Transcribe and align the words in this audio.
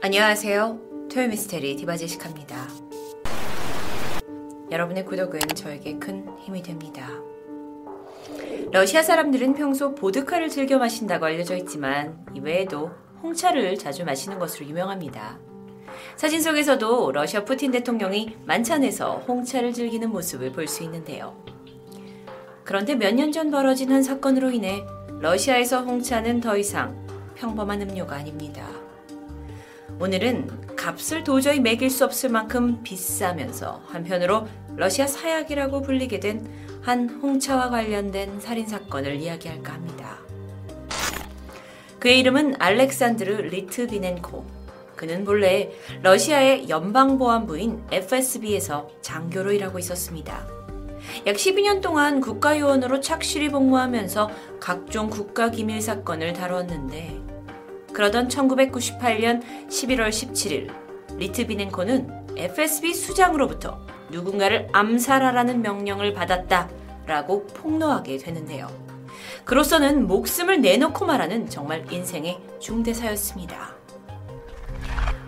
안녕하세요. 0.00 1.08
토요미스테리 1.12 1.76
디바제시카입니다. 1.76 2.68
여러분의 4.70 5.04
구독은 5.04 5.40
저에게 5.54 5.98
큰 5.98 6.26
힘이 6.38 6.62
됩니다. 6.62 7.08
러시아 8.70 9.02
사람들은 9.02 9.54
평소 9.54 9.94
보드카를 9.94 10.50
즐겨 10.50 10.78
마신다고 10.78 11.26
알려져 11.26 11.56
있지만 11.56 12.24
이외에도 12.34 12.90
홍차를 13.22 13.76
자주 13.78 14.04
마시는 14.04 14.38
것으로 14.38 14.66
유명합니다. 14.68 15.38
사진 16.16 16.40
속에서도 16.42 17.10
러시아 17.12 17.44
푸틴 17.44 17.72
대통령이 17.72 18.36
만찬에서 18.46 19.24
홍차를 19.26 19.72
즐기는 19.72 20.08
모습을 20.10 20.52
볼 20.52 20.68
수 20.68 20.84
있는데요. 20.84 21.42
그런데 22.64 22.94
몇 22.94 23.14
년 23.14 23.32
전 23.32 23.50
벌어진 23.50 23.90
한 23.90 24.02
사건으로 24.02 24.50
인해 24.50 24.84
러시아에서 25.20 25.82
홍차는 25.82 26.40
더 26.40 26.56
이상 26.56 27.06
평범한 27.34 27.80
음료가 27.82 28.14
아닙니다. 28.16 28.68
오늘은 30.00 30.76
값을 30.76 31.24
도저히 31.24 31.60
매길 31.60 31.90
수 31.90 32.04
없을 32.04 32.28
만큼 32.28 32.82
비싸면서 32.82 33.82
한편으로 33.88 34.46
러시아 34.76 35.06
사약이라고 35.06 35.82
불리게 35.82 36.20
된 36.20 36.68
한 36.88 37.06
홍차와 37.10 37.68
관련된 37.68 38.40
살인 38.40 38.66
사건을 38.66 39.16
이야기할까 39.16 39.74
합니다. 39.74 40.18
그의 41.98 42.20
이름은 42.20 42.54
알렉산드르 42.58 43.42
리트비넨코. 43.48 44.46
그는 44.96 45.26
본래 45.26 45.70
러시아의 46.02 46.70
연방보안부인 46.70 47.84
FSB에서 47.92 48.88
장교로 49.02 49.52
일하고 49.52 49.78
있었습니다. 49.78 50.46
약 51.26 51.36
12년 51.36 51.82
동안 51.82 52.20
국가요원으로 52.20 53.00
착실히 53.00 53.50
복무하면서 53.50 54.30
각종 54.58 55.10
국가기밀 55.10 55.82
사건을 55.82 56.32
다뤘는데 56.32 57.20
그러던 57.98 58.28
1998년 58.28 59.42
11월 59.68 60.10
17일 60.10 60.72
리트비넨코는 61.16 62.28
FSB 62.36 62.94
수장으로부터 62.94 63.84
누군가를 64.12 64.68
암살하라는 64.72 65.62
명령을 65.62 66.12
받았다라고 66.12 67.48
폭로하게 67.48 68.18
되는데요. 68.18 68.68
그로서는 69.44 70.06
목숨을 70.06 70.60
내놓고 70.60 71.06
말하는 71.06 71.48
정말 71.48 71.92
인생의 71.92 72.38
중대사였습니다. 72.60 73.74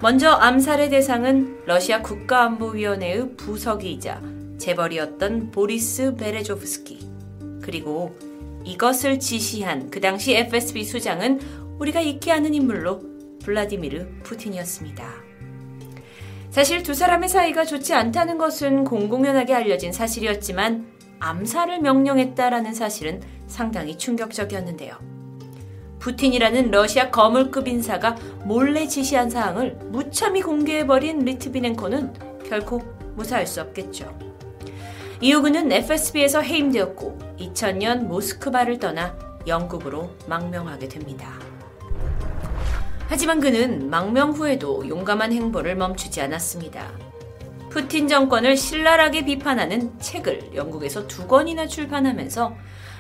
먼저 0.01 0.31
암살의 0.31 0.91
대상은 0.91 1.63
러시아 1.67 2.03
국가안보위원회의 2.03 3.35
부서기이자 3.37 4.23
재벌이었던 4.59 5.51
보리스 5.51 6.15
베레조프스키. 6.15 7.01
그리고 7.63 8.17
이것을 8.63 9.19
지시한 9.19 9.91
그 9.91 10.01
당시 10.01 10.37
FSB 10.37 10.85
수장은 10.85 11.41
우리가 11.81 12.01
익히 12.01 12.31
아는 12.31 12.55
인물로 12.55 13.01
블라디미르 13.43 14.21
푸틴이었습니다. 14.23 15.05
사실 16.51 16.83
두 16.83 16.95
사람의 16.95 17.29
사이가 17.29 17.65
좋지 17.65 17.95
않다는 17.95 18.37
것은 18.37 18.85
공공연하게 18.85 19.55
알려진 19.55 19.93
사실이었지만 19.93 20.87
암살을 21.21 21.81
명령했다라는 21.81 22.75
사실은 22.75 23.23
상당히 23.47 23.97
충격적이었는데요. 23.97 24.95
푸틴이라는 26.01 26.71
러시아 26.71 27.11
거물급 27.11 27.69
인사가 27.69 28.15
몰래 28.45 28.87
지시한 28.87 29.31
사항을 29.31 29.79
무참히 29.87 30.43
공개해버린 30.43 31.21
리트비넨코는 31.21 32.43
결코 32.49 32.79
무사할 33.17 33.47
수 33.47 33.61
없겠죠. 33.61 34.19
이후 35.21 35.43
그는 35.43 35.71
FSB에서 35.73 36.41
해임되었고 36.41 37.19
2000년 37.39 38.05
모스크바를 38.05 38.79
떠나 38.79 39.17
영국으로 39.47 40.11
망명하게 40.27 40.89
됩니다. 40.89 41.50
하지만 43.11 43.41
그는 43.41 43.91
망명 43.91 44.31
후에도 44.31 44.89
용감한 44.89 45.33
행보를 45.33 45.75
멈추지 45.75 46.21
않았습니다. 46.21 46.93
푸틴 47.69 48.07
정권을 48.07 48.57
신랄하게 48.57 49.25
비판하는 49.25 49.99
책을 49.99 50.55
영국에서 50.55 51.09
두 51.09 51.27
권이나 51.27 51.67
출판하면서 51.67 52.55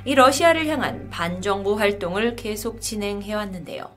이 0.06 0.16
러시아를 0.16 0.66
향한 0.66 1.09
반정부 1.10 1.78
활동을 1.78 2.34
계속 2.34 2.81
진행해 2.81 3.34
왔는데요. 3.34 3.88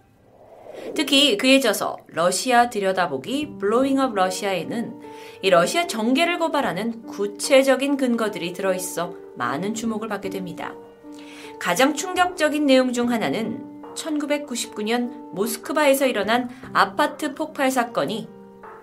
특히 0.93 1.35
그의 1.35 1.59
저서 1.59 1.97
러시아 2.09 2.69
들여다보기 2.69 3.57
Blowing 3.59 3.99
Up 3.99 4.13
Russia에는 4.13 5.01
이 5.41 5.49
러시아 5.49 5.87
정계를 5.87 6.37
고발하는 6.37 7.07
구체적인 7.07 7.97
근거들이 7.97 8.53
들어있어 8.53 9.15
많은 9.35 9.73
주목을 9.73 10.09
받게 10.09 10.29
됩니다. 10.29 10.75
가장 11.59 11.95
충격적인 11.95 12.67
내용 12.67 12.93
중 12.93 13.09
하나는 13.09 13.72
1999년 13.95 15.31
모스크바에서 15.33 16.07
일어난 16.07 16.49
아파트 16.73 17.33
폭발 17.33 17.71
사건이 17.71 18.27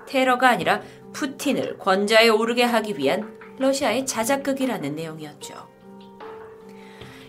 테러가 0.06 0.48
아니라 0.48 0.82
푸틴을 1.12 1.78
권좌에 1.78 2.28
오르게 2.28 2.64
하기 2.64 2.98
위한 2.98 3.38
러시아의 3.58 4.06
자작극이라는 4.06 4.94
내용이었죠. 4.94 5.70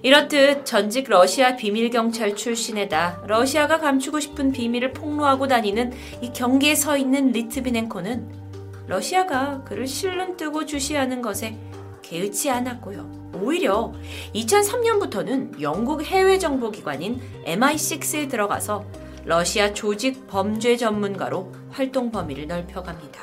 이렇듯 0.03 0.65
전직 0.65 1.09
러시아 1.09 1.55
비밀경찰 1.55 2.35
출신에다 2.35 3.23
러시아가 3.27 3.77
감추고 3.79 4.19
싶은 4.19 4.51
비밀을 4.51 4.93
폭로하고 4.93 5.47
다니는 5.47 5.93
이 6.21 6.33
경계에 6.33 6.73
서 6.73 6.97
있는 6.97 7.31
리트비넨코는 7.31 8.41
러시아가 8.87 9.63
그를 9.63 9.85
실눈 9.85 10.37
뜨고 10.37 10.65
주시하는 10.65 11.21
것에 11.21 11.55
개의치 12.11 12.49
않았고요. 12.49 13.31
오히려 13.41 13.93
2003년부터는 14.35 15.61
영국 15.61 16.03
해외 16.03 16.37
정보기관인 16.37 17.21
MI6에 17.45 18.29
들어가서 18.29 18.83
러시아 19.23 19.73
조직 19.73 20.27
범죄 20.27 20.75
전문가로 20.75 21.53
활동 21.69 22.11
범위를 22.11 22.47
넓혀갑니다. 22.47 23.21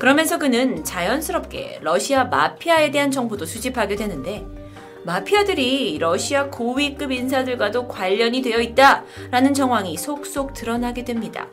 그러면서 0.00 0.38
그는 0.38 0.82
자연스럽게 0.82 1.78
러시아 1.82 2.24
마피아에 2.24 2.90
대한 2.90 3.12
정보도 3.12 3.46
수집하게 3.46 3.94
되는데 3.94 4.44
마피아들이 5.04 5.98
러시아 5.98 6.50
고위급 6.50 7.12
인사들과도 7.12 7.86
관련이 7.86 8.42
되어 8.42 8.60
있다라는 8.60 9.54
정황이 9.54 9.96
속속 9.96 10.54
드러나게 10.54 11.04
됩니다. 11.04 11.46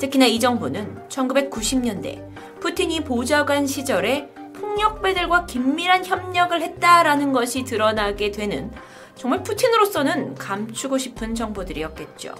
특히나 0.00 0.26
이 0.26 0.40
정보는 0.40 1.06
1990년대 1.08 2.60
푸틴이 2.60 3.04
보좌관 3.04 3.66
시절에 3.68 4.33
폭력배들과 4.74 5.46
긴밀한 5.46 6.04
협력을 6.04 6.60
했다라는 6.60 7.32
것이 7.32 7.64
드러나게 7.64 8.30
되는 8.30 8.70
정말 9.14 9.42
푸틴으로서는 9.42 10.34
감추고 10.34 10.98
싶은 10.98 11.34
정보들이었겠죠. 11.34 12.34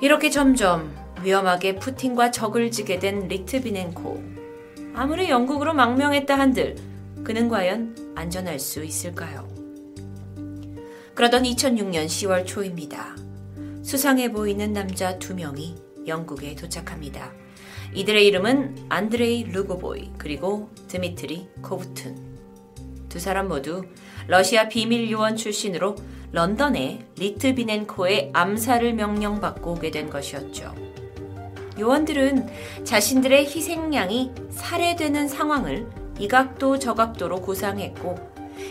이렇게 0.00 0.30
점점 0.30 0.94
위험하게 1.22 1.76
푸틴과 1.76 2.32
적을 2.32 2.70
지게 2.70 2.98
된 2.98 3.28
리트비넨코. 3.28 4.22
아무리 4.94 5.30
영국으로 5.30 5.72
망명했다 5.74 6.38
한들 6.38 6.76
그는 7.22 7.48
과연 7.48 8.12
안전할 8.16 8.58
수 8.58 8.84
있을까요? 8.84 9.48
그러던 11.14 11.44
2006년 11.44 12.06
10월 12.06 12.44
초입니다. 12.46 13.16
수상해 13.82 14.32
보이는 14.32 14.72
남자 14.72 15.18
두 15.18 15.34
명이 15.34 15.76
영국에 16.06 16.54
도착합니다. 16.56 17.32
이들의 17.94 18.26
이름은 18.26 18.86
안드레이 18.88 19.44
루고보이 19.44 20.10
그리고 20.18 20.68
드미트리 20.88 21.48
코브툰. 21.62 22.34
두 23.08 23.20
사람 23.20 23.46
모두 23.46 23.84
러시아 24.26 24.68
비밀 24.68 25.08
요원 25.10 25.36
출신으로 25.36 25.94
런던의 26.32 27.06
리트비넨코의 27.16 28.30
암살을 28.32 28.94
명령받고 28.94 29.74
오게 29.74 29.92
된 29.92 30.10
것이었죠. 30.10 30.74
요원들은 31.78 32.84
자신들의 32.84 33.46
희생양이 33.46 34.32
살해되는 34.50 35.28
상황을 35.28 35.88
이각도 36.18 36.80
저각도로 36.80 37.40
구상했고 37.42 38.16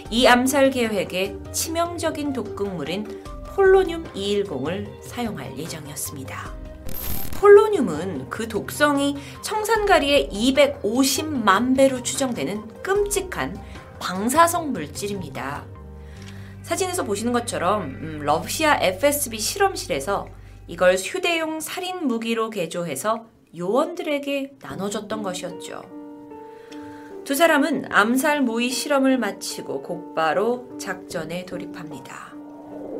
이 0.09 0.27
암살 0.27 0.71
계획에 0.71 1.37
치명적인 1.53 2.33
독극물인 2.33 3.23
폴로늄 3.55 4.03
210을 4.13 5.01
사용할 5.01 5.57
예정이었습니다. 5.57 6.62
폴로늄은 7.39 8.29
그 8.29 8.47
독성이 8.47 9.15
청산가리의 9.41 10.29
250만 10.31 11.75
배로 11.75 12.01
추정되는 12.01 12.81
끔찍한 12.81 13.57
방사성 13.99 14.71
물질입니다. 14.71 15.65
사진에서 16.61 17.03
보시는 17.03 17.33
것처럼 17.33 17.83
음, 17.83 18.19
러시아 18.23 18.77
FSB 18.81 19.39
실험실에서 19.39 20.27
이걸 20.67 20.95
휴대용 20.95 21.59
살인 21.59 22.07
무기로 22.07 22.49
개조해서 22.49 23.25
요원들에게 23.55 24.55
나눠줬던 24.61 25.21
것이었죠. 25.21 25.81
두 27.23 27.35
사람은 27.35 27.91
암살 27.91 28.41
모의 28.41 28.69
실험을 28.69 29.17
마치고 29.17 29.83
곧바로 29.83 30.77
작전에 30.77 31.45
돌입합니다. 31.45 32.33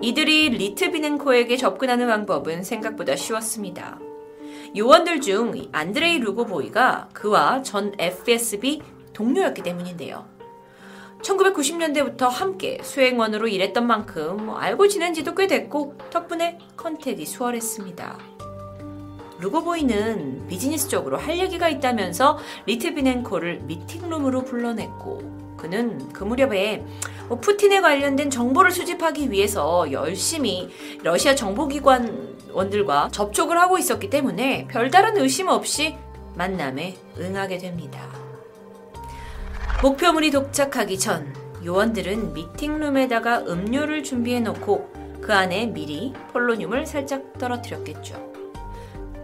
이들이 0.02 0.50
리트비넨코에게 0.50 1.58
접근하는 1.58 2.08
방법은 2.08 2.64
생각보다 2.64 3.16
쉬웠습니다. 3.16 4.00
요원들 4.76 5.22
중 5.22 5.54
안드레이 5.72 6.18
루고보이가 6.18 7.10
그와 7.14 7.62
전 7.62 7.94
FSB 8.00 8.82
동료였기 9.14 9.62
때문인데요. 9.62 10.26
1990년대부터 11.22 12.28
함께 12.28 12.80
수행원으로 12.82 13.48
일했던 13.48 13.86
만큼 13.86 14.46
뭐 14.48 14.58
알고 14.58 14.88
지낸 14.88 15.14
지도 15.14 15.36
꽤 15.36 15.46
됐고 15.46 15.96
덕분에 16.10 16.58
컨택이 16.76 17.26
수월했습니다. 17.26 18.18
루고보이는 19.40 20.48
비즈니스적으로 20.48 21.18
할 21.18 21.38
얘기가 21.38 21.70
있다면서 21.70 22.40
리트비넨코를 22.66 23.62
미팅룸으로 23.66 24.44
불러냈고 24.44 25.43
그는 25.64 26.12
그 26.12 26.26
무렵에 26.26 26.84
뭐 27.30 27.40
푸틴에 27.40 27.80
관련된 27.80 28.30
정보를 28.30 28.70
수집하기 28.70 29.32
위해서 29.32 29.90
열심히 29.94 30.70
러시아 31.04 31.36
정보기관원들과 31.36 33.08
접촉을 33.14 33.58
하고 33.58 33.78
있었기 33.78 34.10
때문에 34.10 34.68
별다른 34.68 35.16
의심 35.16 35.48
없이 35.48 35.96
만남에 36.36 36.98
응하게 37.18 37.60
됩니다. 37.60 38.02
목표물이 39.82 40.32
도착하기 40.32 41.00
전 41.00 41.34
요원들은 41.64 42.34
미팅룸에다가 42.34 43.44
음료를 43.48 44.04
준비해 44.04 44.42
놓고 44.42 44.92
그 45.22 45.34
안에 45.34 45.68
미리 45.68 46.12
폴로늄을 46.34 46.86
살짝 46.86 47.38
떨어뜨렸겠죠. 47.38 48.34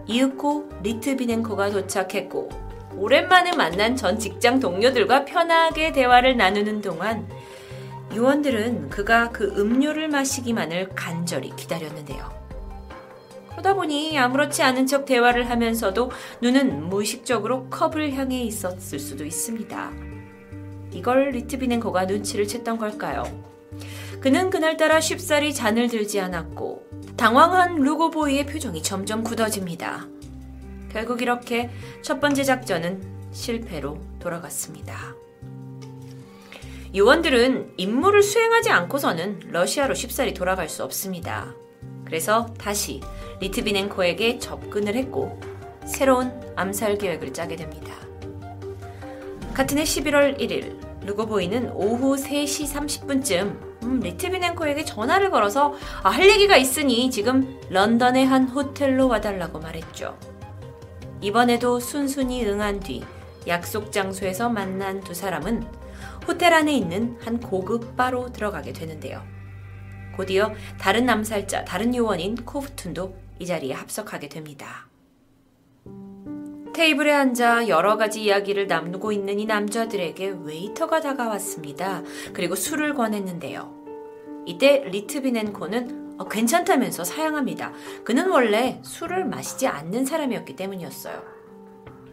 이윽고 0.08 0.70
리트비넨코가 0.84 1.72
도착했고 1.72 2.69
오랜만에 2.96 3.56
만난 3.56 3.96
전 3.96 4.20
직장 4.20 4.60
동료들과 4.60 5.26
편하게 5.26 5.92
대화를 5.92 6.38
나누는 6.38 6.82
동안 6.82 7.28
요원들은 8.16 8.90
그가 8.90 9.30
그 9.30 9.54
음료를 9.58 10.08
마시기만을 10.10 10.90
간절히 10.96 11.56
기다렸는데요. 11.56 12.40
그러다 13.52 13.74
보니 13.74 14.18
아무렇지 14.18 14.64
않은 14.64 14.88
척 14.88 15.06
대화를 15.06 15.50
하면서도 15.50 16.12
눈은 16.42 16.90
무의식적으로 16.90 17.70
컵을 17.70 18.14
향해 18.14 18.42
있었을 18.42 19.00
수도 19.00 19.26
있습니다. 19.26 19.92
이걸 20.92 21.30
리트비넨코가 21.32 22.06
눈치를 22.06 22.46
챘던 22.46 22.80
걸까요? 22.80 23.24
그는 24.22 24.50
그날따라 24.50 25.00
쉽사리 25.00 25.54
잔을 25.54 25.88
들지 25.88 26.20
않았고 26.20 26.84
당황한 27.16 27.76
루고보이의 27.76 28.48
표정이 28.48 28.82
점점 28.82 29.24
굳어집니다. 29.24 30.08
결국 30.92 31.22
이렇게 31.22 31.70
첫 32.02 32.20
번째 32.20 32.44
작전은 32.44 33.02
실패로 33.32 34.00
돌아갔습니다. 34.20 35.16
요원들은 36.96 37.74
임무를 37.78 38.24
수행하지 38.24 38.72
않고서는 38.72 39.42
러시아로 39.52 39.94
쉽사리 39.94 40.34
돌아갈 40.34 40.68
수 40.70 40.84
없습니다. 40.84 41.54
그래서 42.04 42.48
다시 42.58 43.02
리트비넨코에게 43.40 44.40
접근을 44.40 44.96
했고 44.96 45.40
새로운 45.86 46.32
암살 46.56 46.98
계획을 46.98 47.34
짜게 47.34 47.56
됩니다. 47.56 47.94
같은 49.54 49.78
해 49.78 49.84
11월 49.84 50.40
1일 50.40 51.06
루고보이는 51.06 51.72
오후 51.74 52.16
3시 52.16 52.74
30분쯤 52.74 53.70
음, 53.84 54.00
리트비넨코에게 54.00 54.86
전화를 54.86 55.30
걸어서 55.30 55.76
아, 56.04 56.10
할 56.10 56.28
얘기가 56.30 56.58
있으니 56.58 57.12
지금 57.12 57.60
런던의 57.70 58.26
한 58.26 58.48
호텔로 58.48 59.08
와달라고 59.08 59.60
말했죠. 59.60 60.18
이번에도 61.22 61.80
순순히 61.80 62.46
응한 62.46 62.80
뒤 62.80 63.04
약속 63.48 63.92
장소에서 63.92 64.50
만난 64.50 65.02
두 65.02 65.14
사람은 65.14 65.66
호텔 66.28 66.54
안에 66.54 66.74
있는 66.74 67.18
한 67.22 67.40
고급 67.40 67.96
바로 67.96 68.32
들어가게 68.32 68.74
되는데요. 68.74 69.24
곧이어 70.16 70.54
다른 70.80 71.06
남살자, 71.06 71.66
다른 71.66 71.96
요원인 71.96 72.36
코프툰도 72.36 73.16
이 73.40 73.46
자리에 73.46 73.74
합석하게 73.74 74.30
됩니다. 74.30 74.88
테이블에 76.74 77.12
앉아 77.12 77.68
여러 77.68 77.98
가지 77.98 78.24
이야기를 78.24 78.68
나누고 78.68 79.12
있는 79.12 79.40
이 79.40 79.46
남자들에게 79.46 80.36
웨이터가 80.44 81.02
다가왔습니다. 81.02 82.04
그리고 82.34 82.56
술을 82.56 82.94
권했는데요. 82.94 83.74
이때 84.46 84.84
리트비넨코는 84.86 86.06
어, 86.06 86.09
괜찮다면서 86.28 87.04
사양합니다. 87.04 87.72
그는 88.04 88.30
원래 88.30 88.80
술을 88.84 89.26
마시지 89.26 89.68
않는 89.68 90.06
사람이었기 90.06 90.56
때문이었어요. 90.56 91.24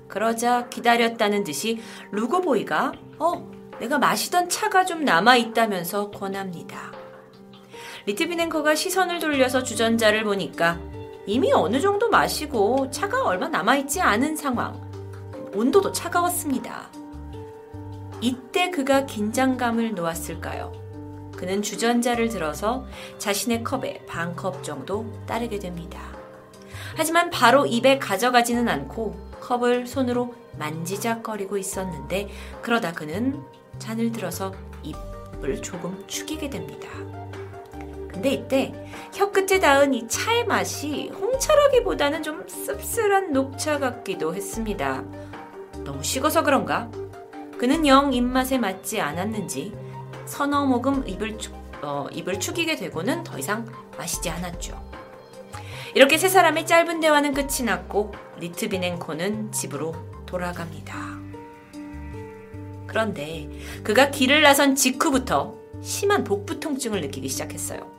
그러자 0.09 0.69
기다렸다는 0.69 1.45
듯이 1.45 1.81
루고보이가 2.13 2.93
어, 3.19 3.51
내가 3.81 3.99
마시던 3.99 4.49
차가 4.49 4.85
좀 4.85 5.05
남아 5.05 5.37
있다면서 5.37 6.11
권합니다. 6.11 6.93
리트비넨코가 8.07 8.77
시선을 8.77 9.19
돌려서 9.19 9.63
주전자를 9.63 10.23
보니까 10.25 10.79
이미 11.27 11.53
어느 11.53 11.81
정도 11.81 12.09
마시고 12.09 12.91
차가 12.91 13.25
얼마 13.25 13.49
남아있지 13.49 14.01
않은 14.01 14.37
상황. 14.37 14.81
온도도 15.53 15.91
차가웠습니다. 15.91 16.91
이때 18.21 18.71
그가 18.71 19.07
긴장감을 19.07 19.95
놓았을까요? 19.95 20.86
그는 21.37 21.63
주전자를 21.63 22.29
들어서 22.29 22.87
자신의 23.19 23.63
컵에 23.65 24.05
반 24.07 24.35
컵 24.37 24.63
정도 24.65 25.07
따르게 25.27 25.59
됩니다. 25.59 26.01
하지만 26.97 27.31
바로 27.31 27.67
입에 27.67 27.99
가져가지는 27.99 28.69
않고 28.69 29.15
컵을 29.41 29.87
손으로 29.87 30.35
만지작거리고 30.59 31.57
있었는데 31.59 32.29
그러다 32.63 32.93
그는 32.93 33.41
잔을 33.79 34.13
들어서 34.13 34.53
입을 34.83 35.63
조금 35.63 36.03
축이게 36.07 36.51
됩니다. 36.51 36.89
근데 38.09 38.31
이때 38.31 38.75
혀끝에 39.15 39.61
닿은 39.61 39.93
이 39.95 40.09
차의 40.09 40.47
맛이 40.47 41.11
홍차라기보다는 41.11 42.23
좀 42.23 42.47
씁쓸한 42.49 43.33
녹차 43.33 43.79
같기도 43.79 44.35
했습니다. 44.35 45.05
너무 45.85 46.03
식어서 46.03 46.43
그런가? 46.43 46.91
그는 47.59 47.87
영 47.87 48.13
입맛에 48.13 48.59
맞지 48.59 49.01
않았는지 49.01 49.75
서너 50.27 50.67
모금 50.67 51.07
입을, 51.07 51.39
어, 51.83 52.07
입을 52.13 52.41
축이게 52.41 52.77
되고는 52.77 53.25
더 53.25 53.39
이상 53.39 53.67
마시지 53.97 54.29
않았죠. 54.29 54.79
이렇게 55.95 56.19
세 56.19 56.29
사람의 56.29 56.67
짧은 56.67 57.01
대화는 57.01 57.33
끝이 57.33 57.65
났고 57.65 58.13
리트비넨코는 58.39 59.53
집으로 59.53 59.95
돌아갑니다. 60.27 61.17
그런데 62.87 63.49
그가 63.83 64.11
길을 64.11 64.43
나선 64.43 64.75
직후부터 64.75 65.55
심한 65.83 66.25
복부 66.25 66.61
통증을 66.61 67.01
느끼기 67.01 67.29
시작했어요. 67.29 67.91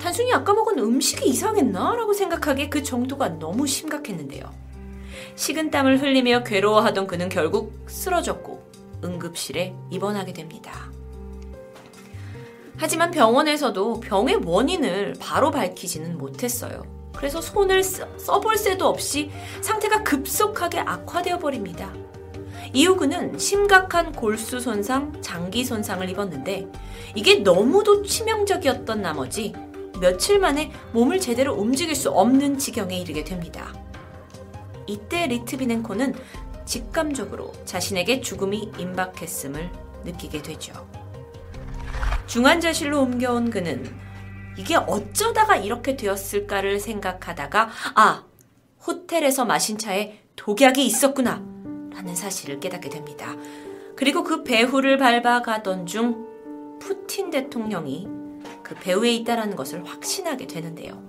단순히 0.00 0.32
아까 0.32 0.54
먹은 0.54 0.78
음식이 0.78 1.28
이상했나? 1.28 1.96
라고 1.96 2.12
생각하기에 2.12 2.68
그 2.68 2.82
정도가 2.82 3.38
너무 3.38 3.66
심각했는데요. 3.66 4.50
식은땀을 5.34 6.00
흘리며 6.00 6.44
괴로워하던 6.44 7.06
그는 7.06 7.28
결국 7.28 7.84
쓰러졌고 7.88 8.62
응급실에 9.04 9.74
입원하게 9.90 10.32
됩니다. 10.32 10.90
하지만 12.76 13.10
병원에서도 13.10 14.00
병의 14.00 14.40
원인을 14.44 15.14
바로 15.20 15.50
밝히지는 15.50 16.18
못했어요. 16.18 16.82
그래서 17.16 17.40
손을 17.40 17.82
써 17.82 18.40
볼 18.40 18.56
새도 18.56 18.86
없이 18.86 19.30
상태가 19.62 20.02
급속하게 20.02 20.80
악화되어 20.80 21.38
버립니다. 21.38 21.92
그는 22.98 23.38
심각한 23.38 24.12
골수 24.12 24.60
손상, 24.60 25.12
장기 25.22 25.64
손상을 25.64 26.08
입었는데 26.10 26.66
이게 27.14 27.36
너무도 27.36 28.02
치명적이었던 28.02 29.00
나머지 29.00 29.54
며칠 30.00 30.38
만에 30.38 30.70
몸을 30.92 31.20
제대로 31.20 31.54
움직일 31.54 31.94
수 31.94 32.10
없는 32.10 32.58
지경에 32.58 32.98
이르게 32.98 33.24
됩니다. 33.24 33.72
이때 34.86 35.26
리트비넨코는 35.26 36.14
직감적으로 36.66 37.52
자신에게 37.64 38.20
죽음이 38.20 38.72
임박했음을 38.78 39.70
느끼게 40.04 40.42
되죠. 40.42 40.72
중환자실로 42.26 43.00
옮겨온 43.02 43.50
그는 43.50 43.84
이게 44.56 44.76
어쩌다가 44.76 45.56
이렇게 45.56 45.96
되었을까를 45.96 46.80
생각하다가 46.80 47.70
아, 47.94 48.24
호텔에서 48.86 49.44
마신 49.44 49.78
차에 49.78 50.20
독약이 50.36 50.84
있었구나 50.84 51.42
라는 51.92 52.14
사실을 52.14 52.60
깨닫게 52.60 52.88
됩니다. 52.88 53.34
그리고 53.94 54.22
그 54.22 54.44
배후를 54.44 54.98
밟아가던 54.98 55.86
중 55.86 56.26
푸틴 56.78 57.30
대통령이 57.30 58.08
그 58.62 58.74
배후에 58.74 59.12
있다라는 59.14 59.56
것을 59.56 59.84
확신하게 59.84 60.46
되는데요. 60.46 61.02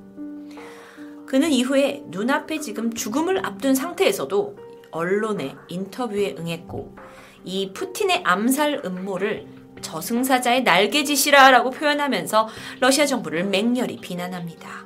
그는 1.25 1.51
이후에 1.51 2.03
눈앞에 2.07 2.59
지금 2.59 2.93
죽음을 2.93 3.45
앞둔 3.45 3.75
상태에서도 3.75 4.57
언론의 4.91 5.55
인터뷰에 5.67 6.36
응했고 6.39 6.95
이 7.43 7.74
푸틴의 7.74 8.21
암살 8.24 8.83
음모를 8.86 9.56
저승사자의 9.81 10.63
날개짓이라라고 10.63 11.72
표현하면서 11.72 12.48
러시아 12.79 13.05
정부를 13.05 13.43
맹렬히 13.46 13.98
비난합니다. 13.98 14.86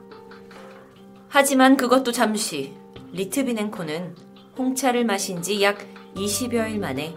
하지만 1.29 1.77
그것도 1.77 2.11
잠시 2.11 2.73
리트비넨코는 3.13 4.15
홍차를 4.57 5.05
마신 5.05 5.41
지 5.41 5.61
약 5.61 5.79
20여일 6.15 6.77
만에 6.79 7.15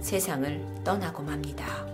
세상을 0.00 0.82
떠나고 0.84 1.22
맙니다. 1.22 1.86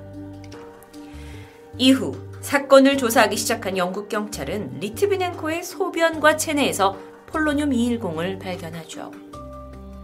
이후 1.76 2.16
사건을 2.40 2.96
조사하기 2.96 3.36
시작한 3.36 3.76
영국 3.76 4.08
경찰은 4.08 4.80
리트비넨코의 4.80 5.62
소변과 5.62 6.36
체내에서 6.36 6.96
폴로늄 7.26 7.70
210을 7.70 8.40
발견하죠. 8.40 9.12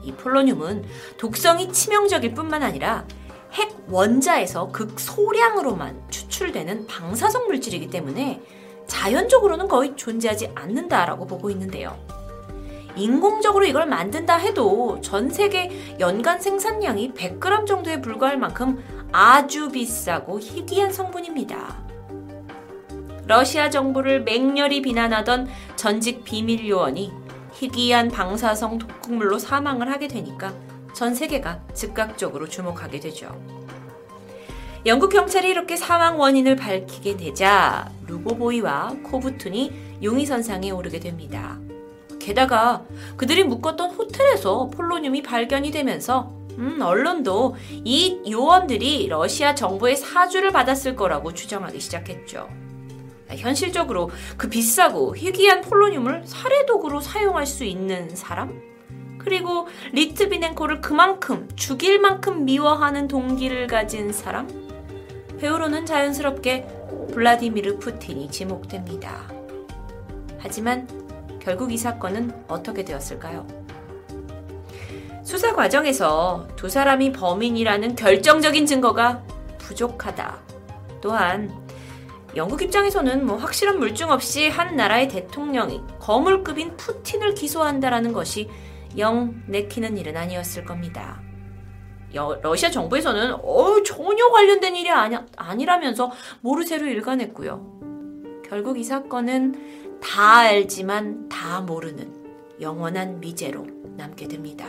이 0.03 0.13
폴로늄은 0.13 0.85
독성이 1.17 1.73
치명적일 1.73 2.35
뿐만 2.35 2.63
아니라 2.63 3.07
핵 3.55 3.75
원자에서 3.89 4.69
극소량으로만 4.73 6.03
추출되는 6.11 6.87
방사성 6.87 7.47
물질이기 7.47 7.89
때문에 7.89 8.43
자연적으로는 8.87 9.69
거의 9.69 9.97
존재하지 9.97 10.53
않는다라고 10.55 11.27
보고 11.27 11.51
있는데요. 11.51 11.97
인공적으로 12.97 13.65
이걸 13.65 13.87
만든다 13.87 14.37
해도 14.37 15.01
전 15.01 15.29
세계 15.31 15.71
연간 15.99 16.41
생산량이 16.41 17.13
100g 17.15 17.67
정도에 17.67 18.01
불과할 18.01 18.39
만큼 18.39 18.83
아주 19.11 19.71
비싸고 19.71 20.41
희귀한 20.41 20.93
성분입니다. 20.93 21.85
러시아 23.27 23.71
정부를 23.71 24.23
맹렬히 24.23 24.83
비난하던 24.83 25.49
전직 25.77 26.25
비밀 26.25 26.69
요원이 26.69 27.13
희귀한 27.53 28.09
방사성 28.09 28.79
독극물로 28.79 29.39
사망을 29.39 29.91
하게 29.91 30.09
되니까 30.09 30.53
전 30.95 31.15
세계가 31.15 31.61
즉각적으로 31.75 32.49
주목하게 32.49 33.01
되죠. 33.01 33.37
영국 34.87 35.11
경찰이 35.11 35.49
이렇게 35.49 35.77
사망 35.77 36.21
원인을 36.21 36.57
밝히게 36.57 37.17
되자 37.17 37.91
루보보이와 38.07 38.97
코브툰이 39.03 40.01
용의선상에 40.03 40.71
오르게 40.71 41.01
됩니다. 41.01 41.59
게다가 42.21 42.85
그들이 43.17 43.45
묵었던 43.45 43.91
호텔에서 43.91 44.71
폴로늄이 44.71 45.23
발견이 45.23 45.71
되면서 45.71 46.33
음, 46.59 46.81
언론도 46.81 47.57
이 47.85 48.21
요원들이 48.31 49.09
러시아 49.09 49.55
정부의 49.55 49.97
사주를 49.97 50.53
받았을 50.53 50.95
거라고 50.95 51.35
추정하기 51.35 51.81
시작했죠. 51.81 52.49
현실적으로 53.31 54.11
그 54.37 54.49
비싸고 54.49 55.17
희귀한 55.17 55.63
폴로늄을 55.63 56.23
살해도구로 56.27 57.01
사용할 57.01 57.47
수 57.47 57.65
있는 57.65 58.15
사람? 58.15 58.74
그리고 59.19 59.69
리트비넨코를 59.93 60.81
그만큼 60.81 61.49
죽일 61.57 62.01
만큼 62.01 62.45
미워하는 62.45 63.09
동기를 63.09 63.67
가진 63.67 64.13
사람? 64.13 64.49
배우로는 65.39 65.87
자연스럽게 65.87 66.67
블라디미르 67.13 67.79
푸틴이 67.79 68.31
지목됩니다. 68.31 69.31
하지만 70.39 70.89
결국 71.41 71.73
이 71.73 71.77
사건은 71.77 72.33
어떻게 72.49 72.85
되었을까요? 72.85 73.47
수사 75.23 75.55
과정에서 75.55 76.47
두 76.55 76.69
사람이 76.69 77.13
범인이라는 77.13 77.97
결정적인 77.97 78.67
증거가 78.67 79.23
부족하다. 79.59 80.39
또한 81.01 81.51
영국 82.37 82.63
입장에서는 82.63 83.25
뭐 83.27 83.37
확실한 83.37 83.79
물증 83.79 84.11
없이 84.11 84.49
한 84.49 84.77
나라의 84.77 85.09
대통령이 85.09 85.81
거물급인 86.01 86.77
푸틴을 86.77 87.35
기소한다라는 87.35 88.13
것이 88.13 88.51
영 88.99 89.43
내키는 89.47 89.97
일은 89.97 90.17
아니었을 90.17 90.65
겁니다. 90.65 91.21
여, 92.15 92.39
러시아 92.43 92.71
정부에서는 92.71 93.35
어, 93.35 93.83
전혀 93.83 94.29
관련된 94.31 94.77
일이 94.77 94.91
아니, 94.91 95.17
아니라면서 95.37 96.13
모르쇠로 96.41 96.87
일관했고요. 96.87 98.43
결국 98.49 98.79
이 98.79 98.85
사건은 98.85 100.01
다 100.01 100.39
알지만 100.39 101.29
다 101.29 101.61
모르는 101.61 102.25
영원한 102.61 103.21
미제로 103.21 103.67
남게 103.97 104.29
됩니다. 104.29 104.67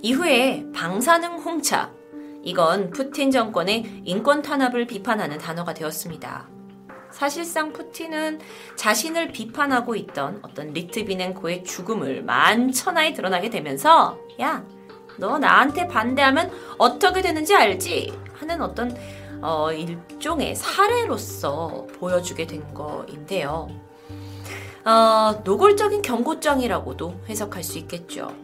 이후에 0.00 0.66
방사능 0.74 1.38
홍차, 1.38 1.92
이건 2.42 2.90
푸틴 2.90 3.30
정권의 3.30 4.02
인권 4.04 4.42
탄압을 4.42 4.86
비판하는 4.88 5.38
단어가 5.38 5.72
되었습니다. 5.74 6.48
사실상 7.12 7.72
푸틴은 7.72 8.40
자신을 8.76 9.32
비판하고 9.32 9.94
있던 9.94 10.40
어떤 10.42 10.72
리트비넨코의 10.72 11.64
죽음을 11.64 12.22
만천하에 12.22 13.12
드러나게 13.12 13.50
되면서 13.50 14.18
야, 14.40 14.64
너 15.18 15.38
나한테 15.38 15.86
반대하면 15.88 16.50
어떻게 16.78 17.22
되는지 17.22 17.54
알지? 17.54 18.12
하는 18.34 18.62
어떤 18.62 18.96
어, 19.40 19.72
일종의 19.72 20.54
사례로서 20.54 21.86
보여주게 21.98 22.46
된 22.46 22.72
거인데요. 22.72 23.68
어, 24.84 25.42
노골적인 25.44 26.02
경고장이라고도 26.02 27.22
해석할 27.28 27.62
수 27.62 27.78
있겠죠. 27.78 28.34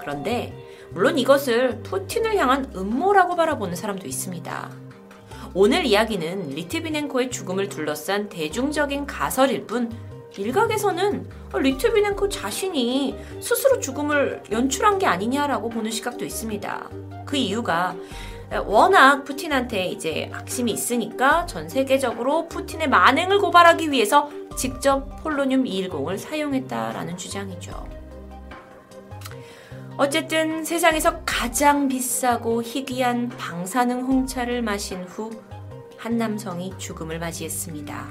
그런데 0.00 0.52
물론 0.90 1.18
이것을 1.18 1.82
푸틴을 1.82 2.36
향한 2.36 2.70
음모라고 2.76 3.36
바라보는 3.36 3.74
사람도 3.74 4.06
있습니다. 4.06 4.83
오늘 5.56 5.86
이야기는 5.86 6.48
리트비넨코의 6.48 7.30
죽음을 7.30 7.68
둘러싼 7.68 8.28
대중적인 8.28 9.06
가설일 9.06 9.68
뿐 9.68 9.88
일각에서는 10.36 11.28
리트비넨코 11.54 12.28
자신이 12.28 13.14
스스로 13.40 13.78
죽음을 13.78 14.42
연출한 14.50 14.98
게 14.98 15.06
아니냐라고 15.06 15.68
보는 15.68 15.92
시각도 15.92 16.24
있습니다. 16.24 16.90
그 17.24 17.36
이유가 17.36 17.94
워낙 18.66 19.22
푸틴한테 19.22 19.86
이제 19.86 20.28
앙심이 20.32 20.72
있으니까 20.72 21.46
전 21.46 21.68
세계적으로 21.68 22.48
푸틴의 22.48 22.88
만행을 22.88 23.38
고발하기 23.38 23.92
위해서 23.92 24.28
직접 24.56 25.22
폴로늄 25.22 25.62
210을 25.62 26.18
사용했다라는 26.18 27.16
주장이죠. 27.16 28.03
어쨌든 29.96 30.64
세상에서 30.64 31.22
가장 31.24 31.88
비싸고 31.88 32.62
희귀한 32.62 33.28
방사능 33.28 34.02
홍차를 34.02 34.62
마신 34.62 35.02
후 35.04 35.54
한 36.04 36.18
남성이 36.18 36.70
죽음을 36.76 37.18
맞이했습니다. 37.18 38.10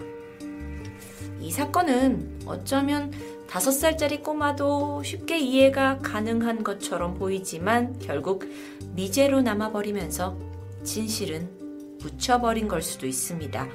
이 1.40 1.52
사건은 1.52 2.40
어쩌면 2.48 3.12
다섯 3.48 3.70
살짜리 3.70 4.22
꼬마도 4.22 5.04
쉽게 5.04 5.38
이해가 5.38 6.00
가능한 6.00 6.64
것처럼 6.64 7.14
보이지만 7.14 8.00
결국 8.00 8.50
미제로 8.96 9.44
남아버리면서 9.44 10.36
진실은 10.84 11.52
묻혀버린 12.00 12.68
걸 12.68 12.82
수도 12.82 13.06
있습니다. 13.06 13.68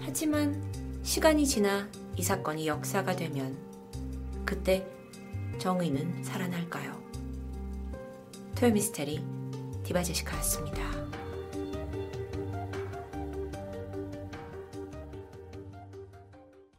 하지만 0.00 0.60
시간이 1.04 1.46
지나 1.46 1.88
이 2.16 2.24
사건이 2.24 2.66
역사가 2.66 3.14
되면 3.14 3.56
그때 4.44 4.84
정의는 5.58 6.24
살아날까요? 6.24 7.05
토요미스테리 8.56 9.22
디바제시카였습니다. 9.84 10.80